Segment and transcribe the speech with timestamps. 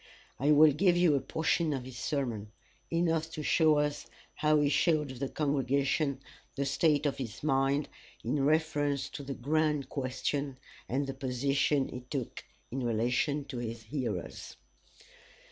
[0.39, 2.51] I will give a portion of his sermon
[2.89, 6.21] enough to show us how he showed the congregation
[6.55, 7.87] the state of his mind
[8.23, 10.57] in reference to the grand question,
[10.89, 14.57] and the position he took in relation to his hearers.